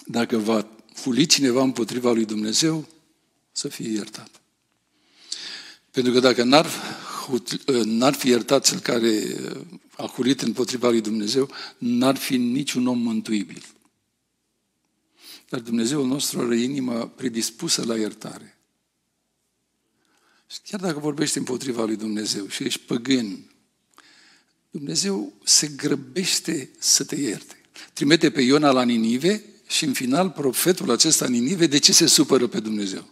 [0.06, 2.88] Dacă va fuli cineva împotriva lui Dumnezeu,
[3.52, 4.40] să fie iertat.
[5.90, 6.66] Pentru că dacă n-ar,
[7.84, 9.36] n-ar fi iertat cel care
[9.96, 13.62] a hulit împotriva lui Dumnezeu, n-ar fi niciun om mântuibil.
[15.48, 18.58] Dar Dumnezeul nostru are inima predispusă la iertare.
[20.50, 23.50] Și chiar dacă vorbești împotriva lui Dumnezeu și ești păgân,
[24.70, 27.60] Dumnezeu se grăbește să te ierte.
[27.92, 32.46] Trimite pe Iona la Ninive și în final profetul acesta Ninive de ce se supără
[32.46, 33.08] pe Dumnezeu?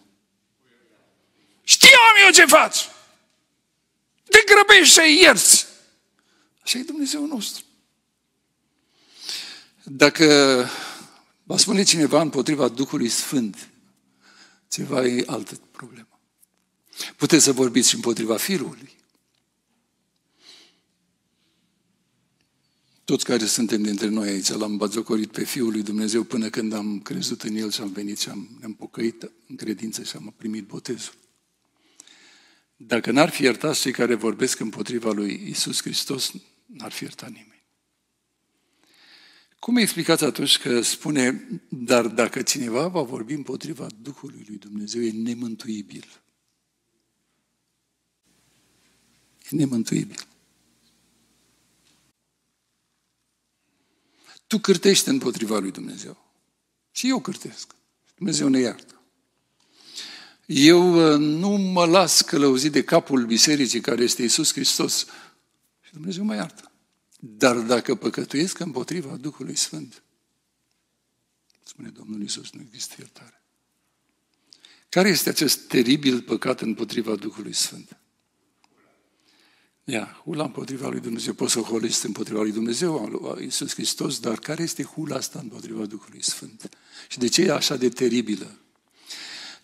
[1.63, 2.94] Știam eu ce faci!
[4.45, 5.67] Te grăbești și ierți!
[6.63, 7.65] Așa e Dumnezeu nostru.
[9.85, 10.27] Dacă
[11.43, 13.69] va spune cineva împotriva Duhului Sfânt,
[14.69, 16.21] ceva e altă problemă.
[17.17, 18.97] Puteți să vorbiți și împotriva Fiului.
[23.05, 27.01] Toți care suntem dintre noi aici l-am bazocorit pe Fiul lui Dumnezeu până când am
[27.01, 30.67] crezut în El și am venit și am, ne-am pocăit în credință și am primit
[30.67, 31.15] botezul.
[32.77, 36.33] Dacă n-ar fi iertat cei care vorbesc împotriva lui Isus Hristos,
[36.67, 37.65] n-ar fi iertat nimeni.
[39.59, 45.11] Cum explicați atunci că spune, dar dacă cineva va vorbi împotriva Duhului lui Dumnezeu, e
[45.11, 46.23] nemântuibil?
[49.51, 50.27] E nemântuibil.
[54.47, 56.25] Tu cârtești împotriva lui Dumnezeu.
[56.91, 57.75] Și eu cârtesc.
[58.15, 58.94] Dumnezeu ne iartă.
[60.47, 65.07] Eu uh, nu mă las călăuzit de capul bisericii care este Isus Hristos
[65.81, 66.73] și Dumnezeu mă iartă.
[67.21, 70.03] Dar dacă păcătuiesc împotriva Duhului Sfânt,
[71.63, 73.43] spune Domnul Isus, nu există iertare.
[74.89, 77.97] Care este acest teribil păcat împotriva Duhului Sfânt?
[79.85, 81.33] Ia, hula împotriva lui Dumnezeu.
[81.33, 85.87] Poți să holist împotriva lui Dumnezeu, lui Iisus Hristos, dar care este hula asta împotriva
[85.87, 86.69] Duhului Sfânt?
[87.09, 88.59] Și de ce e așa de teribilă?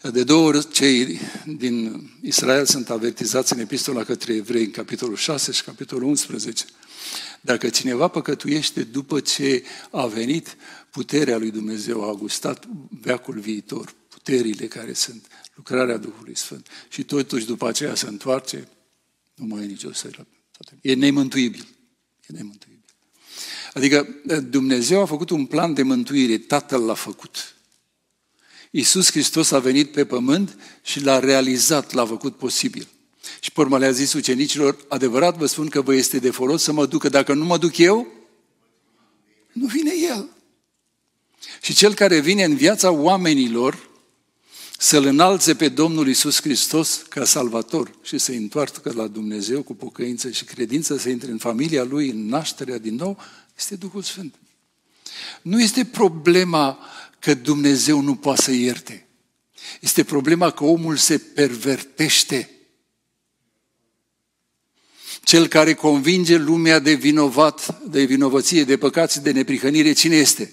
[0.03, 5.53] De două ori cei din Israel sunt avertizați în epistola către evrei, în capitolul 6
[5.53, 6.65] și capitolul 11.
[7.41, 10.57] Dacă cineva păcătuiește după ce a venit
[10.91, 12.69] puterea lui Dumnezeu, a gustat
[13.01, 18.69] veacul viitor, puterile care sunt, lucrarea Duhului Sfânt, și totuși după aceea se întoarce,
[19.35, 20.27] nu mai e nicio sără.
[20.81, 21.67] E nemântuibil.
[22.27, 22.85] E nemântuibil.
[23.75, 24.09] Adică
[24.49, 27.55] Dumnezeu a făcut un plan de mântuire, Tatăl l-a făcut.
[28.71, 32.89] Iisus Hristos a venit pe pământ și l-a realizat, l-a făcut posibil.
[33.41, 36.73] Și pe urmă le-a zis ucenicilor, adevărat vă spun că vă este de folos să
[36.73, 38.07] mă ducă, dacă nu mă duc eu,
[39.53, 40.29] nu vine El.
[41.63, 43.89] Și cel care vine în viața oamenilor
[44.79, 50.31] să-L înalțe pe Domnul Isus Hristos ca salvator și să-i întoarcă la Dumnezeu cu pocăință
[50.31, 53.19] și credință, să intre în familia Lui, în nașterea din nou,
[53.59, 54.35] este Duhul Sfânt.
[55.43, 56.79] Nu este problema
[57.21, 59.07] că Dumnezeu nu poate să ierte.
[59.81, 62.51] Este problema că omul se pervertește.
[65.23, 70.53] Cel care convinge lumea de vinovat, de vinovăție, de păcați, de neprihănire, cine este?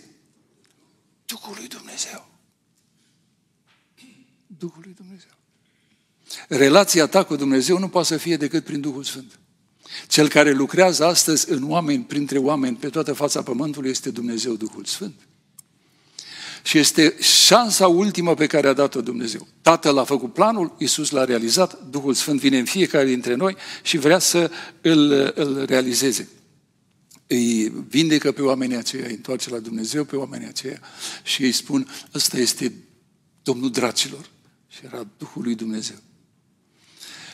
[1.25, 2.29] Duhul lui Dumnezeu.
[4.47, 5.29] Duhul lui Dumnezeu.
[6.47, 9.39] Relația ta cu Dumnezeu nu poate să fie decât prin Duhul Sfânt.
[10.07, 14.85] Cel care lucrează astăzi în oameni, printre oameni, pe toată fața pământului, este Dumnezeu Duhul
[14.85, 15.26] Sfânt.
[16.67, 19.47] Și este șansa ultimă pe care a dat-o Dumnezeu.
[19.61, 23.97] Tatăl a făcut planul, Iisus l-a realizat, Duhul Sfânt vine în fiecare dintre noi și
[23.97, 24.51] vrea să
[24.81, 26.27] îl, îl realizeze.
[27.27, 30.79] Îi vindecă pe oamenii aceia, îi întoarce la Dumnezeu pe oamenii aceia
[31.23, 32.73] și îi spun, ăsta este
[33.43, 34.29] Domnul dracilor.
[34.67, 35.97] Și era Duhul lui Dumnezeu.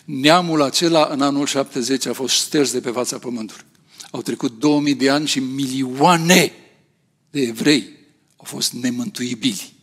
[0.06, 3.66] Neamul acela în anul 70 a fost șters de pe fața pământului.
[4.12, 6.54] Au trecut 2000 de ani și milioane
[7.30, 8.02] de evrei
[8.44, 9.74] au fost nemântuibili.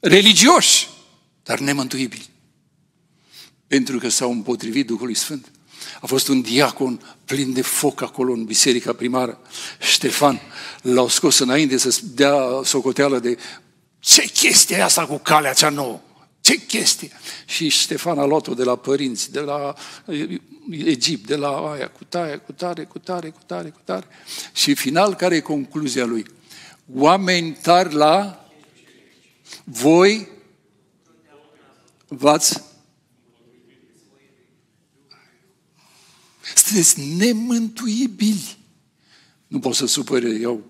[0.00, 0.88] Religioși,
[1.42, 2.28] dar nemântuibili.
[3.66, 5.50] Pentru că s-au împotrivit Duhului Sfânt.
[6.00, 9.40] A fost un diacon plin de foc acolo în biserica primară.
[9.80, 10.40] Ștefan
[10.82, 13.38] l-au scos înainte să dea socoteală de
[13.98, 16.00] ce chestie e asta cu calea cea nouă?
[16.40, 17.10] Ce chestie?
[17.46, 19.74] Și Ștefan a luat-o de la părinți, de la
[20.70, 24.06] Egipt, de la aia, cu tare, cu tare, cu tare, cu tare, cu tare.
[24.52, 26.38] Și final, care e concluzia lui?
[26.94, 28.48] Oameni tari la
[29.64, 30.28] voi
[32.08, 32.62] v-ați
[36.54, 38.58] sunteți nemântuibili.
[39.46, 40.64] Nu pot să supere, iau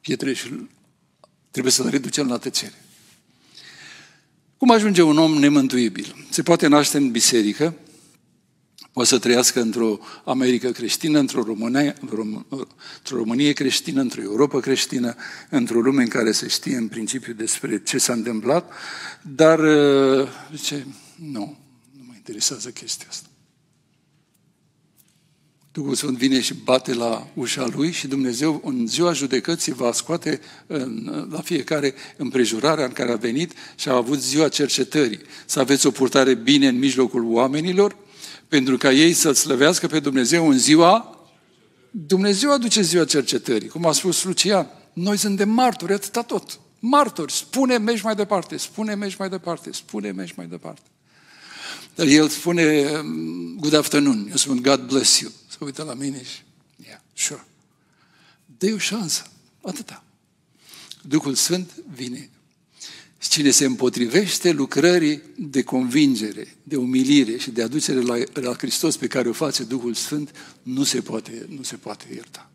[0.00, 0.68] pietre și
[1.50, 2.84] trebuie să-l reducem la tăcere.
[4.56, 6.26] Cum ajunge un om nemântuibil?
[6.30, 7.74] Se poate naște în biserică,
[8.98, 15.14] poate să trăiască într-o America creștină, într-o România, într-o Românie creștină, într-o Europa creștină,
[15.50, 18.72] într-o lume în care se știe în principiu despre ce s-a întâmplat,
[19.22, 19.60] dar
[20.54, 21.56] zice, nu,
[21.96, 23.28] nu mă interesează chestia asta.
[25.72, 30.40] Duhul Sfânt vine și bate la ușa lui și Dumnezeu în ziua judecății va scoate
[30.66, 35.20] în, la fiecare împrejurarea în care a venit și a avut ziua cercetării.
[35.46, 37.96] Să aveți o purtare bine în mijlocul oamenilor,
[38.48, 41.12] pentru ca ei să slăvească pe Dumnezeu în ziua
[41.90, 43.68] Dumnezeu aduce ziua cercetării.
[43.68, 46.60] Cum a spus Lucian, noi suntem martori, atâta tot.
[46.78, 50.82] Martori, spune, mergi mai departe, spune, mergi mai departe, spune, mergi mai departe.
[51.94, 52.90] Dar el spune,
[53.56, 56.40] good afternoon, eu spun, God bless you se uită la mine și,
[56.84, 57.46] yeah, sure.
[58.58, 59.26] dă o șansă,
[59.62, 60.04] atâta.
[61.02, 62.30] Duhul Sfânt vine.
[63.18, 68.96] Și cine se împotrivește lucrării de convingere, de umilire și de aducere la, la Hristos
[68.96, 72.50] pe care o face Duhul Sfânt, nu se poate, nu se poate ierta.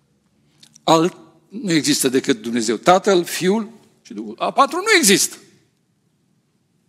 [0.84, 2.76] Alt nu există decât Dumnezeu.
[2.76, 3.70] Tatăl, Fiul
[4.02, 4.36] și Duhul.
[4.38, 5.36] A patru nu există.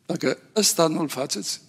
[0.07, 1.61] Dacă ăsta nu-l faceți,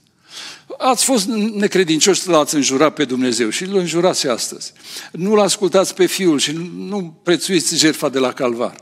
[0.77, 4.73] Ați fost necredincioși, l-ați înjurat pe Dumnezeu și îl înjurați astăzi.
[5.11, 8.75] Nu-l ascultați pe Fiul și nu prețuiți jertfa de la Calvar.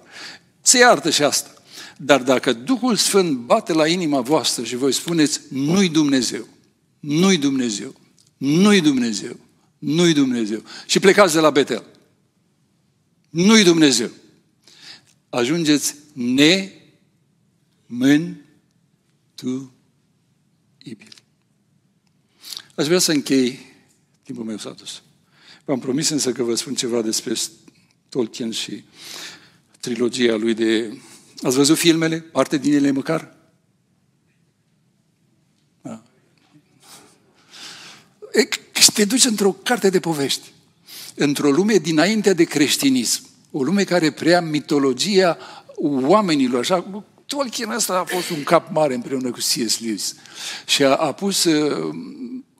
[0.61, 1.62] Se iartă și asta.
[1.97, 6.47] Dar dacă Duhul Sfânt bate la inima voastră și voi spuneți, nu-i Dumnezeu,
[6.99, 7.95] nu-i Dumnezeu,
[8.37, 9.39] nu-i Dumnezeu,
[9.77, 11.83] nu-i Dumnezeu, și plecați de la Betel,
[13.29, 14.11] nu-i Dumnezeu,
[15.29, 15.95] ajungeți
[17.87, 18.43] nemântuibil.
[22.75, 23.59] Aș vrea să închei,
[24.23, 25.01] timpul meu s-a dus.
[25.65, 27.33] V-am promis însă că vă spun ceva despre
[28.09, 28.83] Tolkien și
[29.79, 30.97] trilogia lui de...
[31.43, 32.19] Ați văzut filmele?
[32.19, 33.35] Parte din ele măcar?
[35.81, 36.03] Da.
[38.31, 40.51] E, și te duci într-o carte de povești,
[41.15, 45.37] într-o lume dinainte de creștinism, o lume care prea mitologia
[46.01, 49.79] oamenilor, așa, Tolkien ăsta a fost un cap mare împreună cu C.S.
[49.79, 50.15] Lewis
[50.65, 51.95] și a, a pus uh,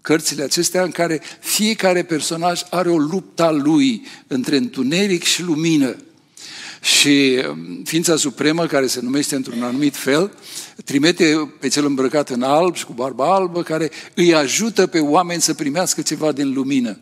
[0.02, 5.96] cărțile acestea în care fiecare personaj are o luptă a lui între întuneric și lumină.
[6.84, 10.32] Și um, ființa supremă, care se numește într-un anumit fel,
[10.86, 15.42] trimite pe cel îmbrăcat în alb și cu barba albă, care îi ajută pe oameni
[15.42, 17.00] să primească ceva din lumină.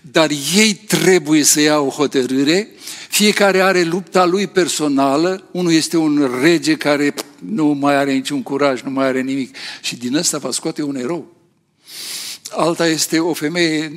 [0.00, 2.68] Dar ei trebuie să ia o hotărâre,
[3.08, 8.82] fiecare are lupta lui personală, unul este un rege care nu mai are niciun curaj,
[8.82, 11.36] nu mai are nimic și din ăsta va scoate un erou.
[12.50, 13.96] Alta este o femeie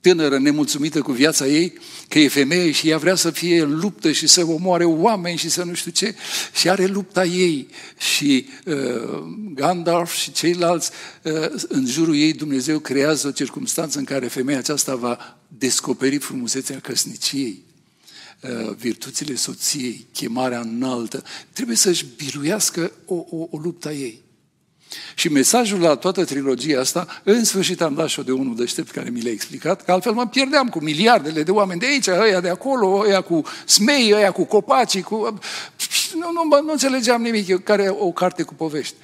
[0.00, 1.72] tânără, nemulțumită cu viața ei,
[2.08, 5.48] că e femeie și ea vrea să fie în luptă și să omoare oameni și
[5.48, 6.14] să nu știu ce.
[6.54, 7.68] Și are lupta ei.
[7.98, 9.22] Și uh,
[9.54, 10.90] Gandalf și ceilalți,
[11.22, 16.80] uh, în jurul ei, Dumnezeu creează o circunstanță în care femeia aceasta va descoperi frumusețea
[16.80, 17.62] căsniciei
[18.40, 24.20] uh, virtuțile soției, chemarea înaltă, trebuie să-și biruiască o, o, o luptă a ei.
[25.14, 29.10] Și mesajul la toată trilogia asta, în sfârșit am dat și-o de unul deștept care
[29.10, 32.48] mi l-a explicat, că altfel mă pierdeam cu miliardele de oameni de aici, ăia de
[32.48, 35.38] acolo, ăia cu smei, ăia cu copacii, cu...
[36.14, 38.94] Nu, nu, nu înțelegeam nimic, care o carte cu povești.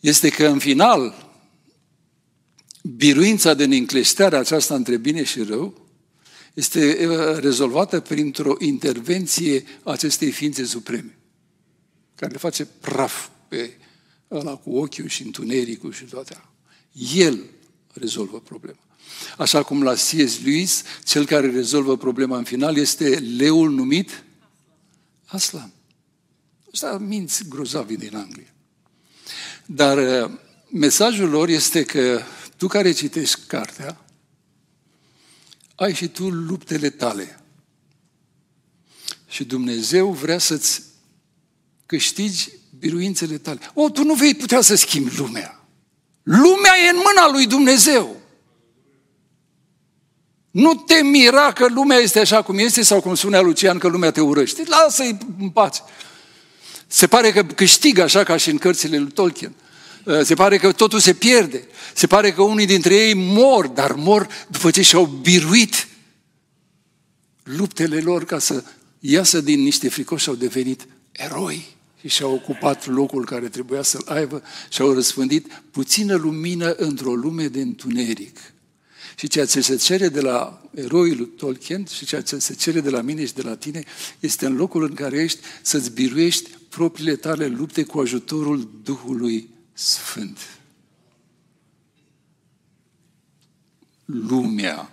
[0.00, 1.28] Este că în final,
[2.82, 5.88] biruința de neîncleșteare aceasta între bine și rău
[6.54, 7.08] este
[7.40, 11.18] rezolvată printr-o intervenție acestei ființe supreme,
[12.14, 13.70] care le face praf pe
[14.30, 16.44] ăla cu ochiul și întunericul și toate.
[17.14, 17.44] El
[17.92, 18.78] rezolvă problema.
[19.38, 20.40] Așa cum la C.S.
[20.44, 24.24] Lewis, cel care rezolvă problema în final este leul numit
[25.26, 25.72] Aslan.
[26.72, 28.54] Ăsta minți grozavi din Anglia.
[29.66, 30.38] Dar uh,
[30.70, 32.22] mesajul lor este că
[32.56, 34.04] tu care citești cartea,
[35.74, 37.40] ai și tu luptele tale.
[39.28, 40.82] Și Dumnezeu vrea să-ți
[41.86, 42.50] câștigi
[42.80, 43.58] biruințele tale.
[43.74, 45.64] O, tu nu vei putea să schimbi lumea.
[46.22, 48.16] Lumea e în mâna lui Dumnezeu.
[50.50, 54.10] Nu te mira că lumea este așa cum este sau cum spunea Lucian că lumea
[54.10, 54.62] te urăște.
[54.66, 55.80] Lasă-i în pace.
[56.86, 59.54] Se pare că câștigă așa ca și în cărțile lui Tolkien.
[60.04, 61.68] Uh, se pare că totul se pierde.
[61.94, 65.88] Se pare că unii dintre ei mor, dar mor după ce și-au biruit
[67.42, 68.64] luptele lor ca să
[68.98, 74.04] iasă din niște fricoși și au devenit eroi și și-au ocupat locul care trebuia să-l
[74.06, 78.38] aibă și au răspândit puțină lumină într-o lume de întuneric.
[79.16, 82.80] Și ceea ce se cere de la eroii lui Tolkien și ceea ce se cere
[82.80, 83.84] de la mine și de la tine
[84.20, 90.38] este în locul în care ești să-ți biruiești propriile tale lupte cu ajutorul Duhului Sfânt.
[94.04, 94.90] Lumea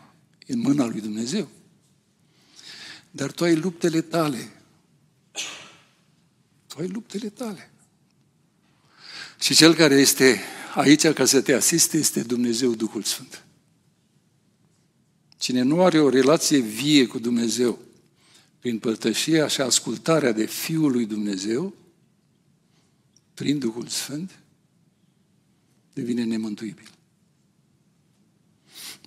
[0.47, 1.47] în mâna lui Dumnezeu.
[3.11, 4.51] Dar tu ai luptele tale
[6.77, 7.71] tu ai luptele tale.
[9.39, 10.41] Și cel care este
[10.75, 13.45] aici ca să te asiste este Dumnezeu Duhul Sfânt.
[15.37, 17.79] Cine nu are o relație vie cu Dumnezeu,
[18.59, 21.73] prin părtășia și ascultarea de Fiul lui Dumnezeu,
[23.33, 24.39] prin Duhul Sfânt,
[25.93, 26.89] devine nemântuibil.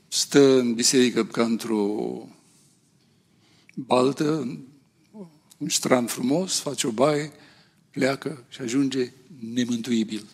[0.09, 2.29] Stă în biserică ca într-o
[3.75, 4.59] baltă,
[5.59, 7.33] un strand frumos, face o baie,
[7.91, 9.13] pleacă și ajunge
[9.55, 10.27] nemântuibil.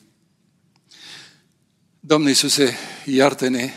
[2.00, 3.70] Doamne Iisuse, iartă-ne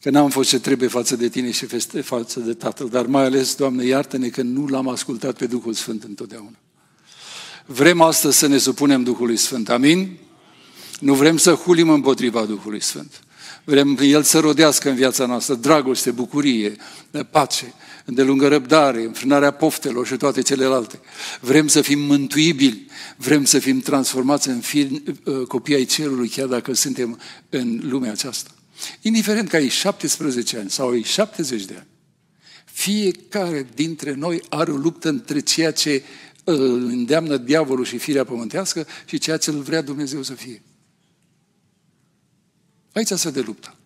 [0.00, 1.66] că n-am fost ce trebuie față de Tine și
[2.02, 6.02] față de Tatăl, dar mai ales, Doamne, iartă-ne că nu l-am ascultat pe Duhul Sfânt
[6.02, 6.56] întotdeauna.
[7.66, 10.16] Vrem astăzi să ne supunem Duhului Sfânt, amin?
[11.00, 13.25] Nu vrem să hulim împotriva Duhului Sfânt.
[13.68, 16.76] Vrem El să rodească în viața noastră dragoste, bucurie,
[17.30, 21.00] pace, îndelungă răbdare, înfrânarea poftelor și toate celelalte.
[21.40, 22.86] Vrem să fim mântuibili,
[23.16, 28.10] vrem să fim transformați în fi, uh, copii ai cerului, chiar dacă suntem în lumea
[28.10, 28.50] aceasta.
[29.00, 31.86] Indiferent că ai 17 ani sau ai 70 de ani,
[32.64, 36.02] fiecare dintre noi are o luptă între ceea ce
[36.44, 40.62] îl îndeamnă diavolul și firea pământească și ceea ce îl vrea Dumnezeu să fie.
[42.96, 43.76] Aici se de lupta.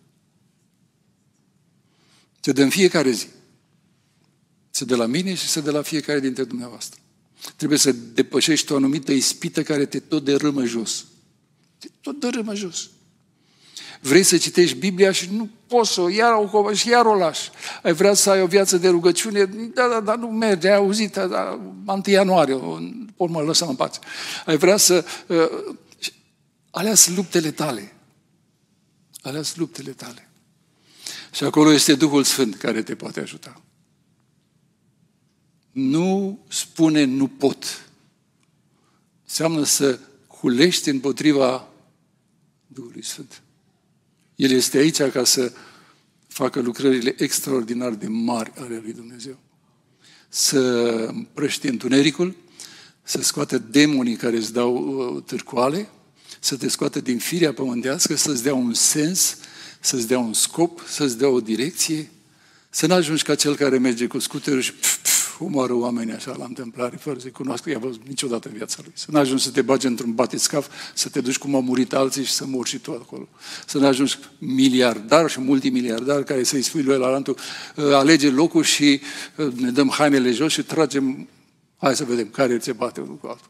[2.39, 3.27] Se dă în fiecare zi.
[4.69, 6.99] Se de la mine și se de la fiecare dintre dumneavoastră.
[7.55, 11.05] Trebuie să depășești o anumită ispită care te tot dărâmă jos.
[11.79, 12.89] Te tot dărâmă jos.
[14.01, 17.49] Vrei să citești Biblia și nu poți să o iar o și iar o lași.
[17.83, 21.13] Ai vrea să ai o viață de rugăciune, da, da, da, nu merge, ai auzit,
[21.13, 22.53] da, da, 1 ianuarie,
[23.17, 23.99] o mă lăsa în pace.
[24.45, 25.05] Ai vrea să...
[25.27, 25.75] Uh,
[26.69, 27.95] alea sunt luptele tale.
[29.21, 30.29] Alea sunt luptele tale.
[31.31, 33.61] Și acolo este Duhul Sfânt care te poate ajuta.
[35.71, 37.89] Nu spune nu pot.
[39.23, 41.67] Înseamnă să hulești împotriva
[42.67, 43.41] Duhului Sfânt.
[44.35, 45.53] El este aici ca să
[46.27, 49.37] facă lucrările extraordinar de mari ale lui Dumnezeu.
[50.29, 50.59] Să
[51.07, 52.35] împrăști întunericul,
[53.03, 55.89] să scoată demonii care îți dau uh, târcoale,
[56.43, 59.37] să te scoată din firea pământească, să-ți dea un sens,
[59.79, 62.09] să-ți dea un scop, să-ți dea o direcție,
[62.69, 66.35] să nu ajungi ca cel care merge cu scuterul și pf, pf, omoară oamenii așa
[66.37, 68.91] la întâmplare, fără să-i cunoască, i-a văzut niciodată în viața lui.
[68.95, 72.23] Să nu ajungi să te bagi într-un batiscaf, să te duci cum au murit alții
[72.23, 73.27] și să mori și tu acolo.
[73.65, 77.37] Să nu ajungi miliardar și multimiliardar care să-i spui lui la lantul,
[77.77, 79.01] ă, alege locul și
[79.37, 81.27] ă, ne dăm hainele jos și tragem,
[81.77, 83.49] hai să vedem care ți bate unul cu altul.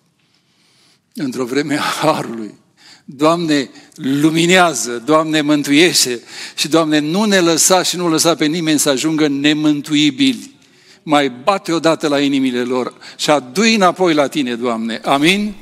[1.14, 2.54] Într-o vreme a harului,
[3.06, 6.22] Doamne, luminează, Doamne, mântuiește
[6.56, 10.56] și, Doamne, nu ne lăsa și nu lăsa pe nimeni să ajungă nemântuibili.
[11.04, 15.00] Mai bate odată la inimile lor și adu înapoi la Tine, Doamne.
[15.04, 15.54] Amin?